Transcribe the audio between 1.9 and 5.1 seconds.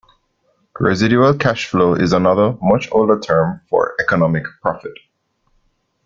is another, much older term for economic profit.